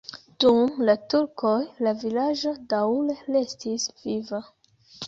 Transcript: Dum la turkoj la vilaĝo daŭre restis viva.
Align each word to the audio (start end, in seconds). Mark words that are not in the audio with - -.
Dum 0.43 0.71
la 0.89 0.95
turkoj 1.13 1.53
la 1.89 1.95
vilaĝo 2.01 2.55
daŭre 2.75 3.21
restis 3.39 3.89
viva. 4.05 4.47